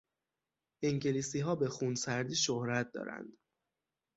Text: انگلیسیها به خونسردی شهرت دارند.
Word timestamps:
انگلیسیها 0.83 1.55
به 1.55 1.69
خونسردی 1.69 2.35
شهرت 2.35 2.91
دارند. 2.91 3.37